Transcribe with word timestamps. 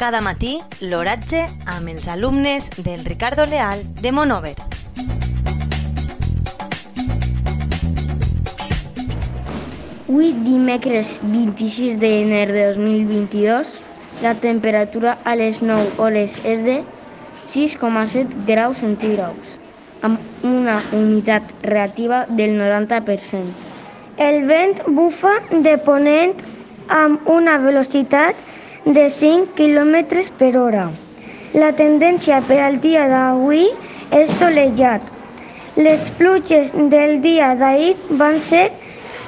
Cada 0.00 0.22
matí, 0.24 0.54
l'oratge 0.80 1.42
amb 1.68 1.90
els 1.92 2.06
alumnes 2.08 2.70
del 2.80 3.02
Ricardo 3.04 3.44
Leal 3.44 3.82
de 4.00 4.12
Monover. 4.16 4.54
Avui, 10.08 10.32
dimecres 10.46 11.12
26 11.20 12.00
d'ener 12.00 12.46
de 12.48 12.64
2022, 12.78 13.76
la 14.24 14.32
temperatura 14.40 15.18
a 15.24 15.36
les 15.36 15.60
9 15.60 15.92
hores 16.00 16.40
és 16.48 16.64
de 16.64 16.80
6,7 17.52 18.46
graus 18.48 18.80
centígrads, 18.80 19.58
amb 20.00 20.16
una 20.48 20.80
humitat 20.96 21.52
relativa 21.60 22.24
del 22.40 22.56
90%. 22.56 23.44
El 24.16 24.46
vent 24.48 24.80
bufa 24.96 25.36
de 25.50 25.76
ponent 25.84 26.40
amb 26.88 27.28
una 27.28 27.60
velocitat 27.60 28.48
de 28.84 29.10
5 29.10 29.54
km 29.56 30.24
per 30.38 30.56
hora. 30.56 30.90
La 31.52 31.72
tendència 31.76 32.40
per 32.46 32.60
al 32.62 32.78
dia 32.80 33.06
d'avui 33.10 33.66
és 34.14 34.30
solellat. 34.38 35.02
Les 35.76 36.10
pluges 36.18 36.70
del 36.92 37.18
dia 37.24 37.54
d'ahir 37.58 37.94
van 38.20 38.38
ser 38.40 38.68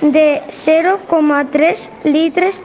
de 0.03 0.43
0,3 0.51 1.89
litros 2.05 2.61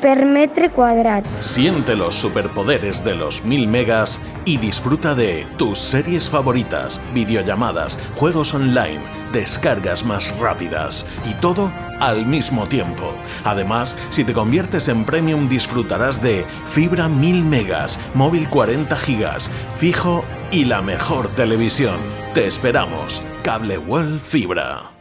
per 0.00 0.26
metro 0.26 0.70
cuadrado. 0.72 1.24
Siente 1.40 1.94
los 1.94 2.14
superpoderes 2.14 3.04
de 3.04 3.14
los 3.14 3.44
1000 3.44 3.68
megas 3.68 4.20
y 4.44 4.58
disfruta 4.58 5.14
de 5.14 5.46
tus 5.56 5.78
series 5.78 6.28
favoritas, 6.28 7.00
videollamadas, 7.14 7.98
juegos 8.16 8.52
online, 8.52 9.00
descargas 9.32 10.04
más 10.04 10.36
rápidas 10.38 11.06
y 11.24 11.34
todo 11.34 11.72
al 12.00 12.26
mismo 12.26 12.66
tiempo. 12.66 13.14
Además, 13.44 13.96
si 14.10 14.24
te 14.24 14.32
conviertes 14.32 14.88
en 14.88 15.04
premium 15.04 15.48
disfrutarás 15.48 16.20
de 16.20 16.44
fibra 16.64 17.08
1000 17.08 17.44
megas, 17.44 17.98
móvil 18.14 18.48
40 18.48 18.96
gigas, 18.96 19.50
fijo 19.76 20.24
y 20.50 20.64
la 20.64 20.82
mejor 20.82 21.28
televisión. 21.28 21.96
Te 22.34 22.46
esperamos. 22.46 23.22
Cable 23.42 23.78
World 23.78 24.20
Fibra. 24.20 24.95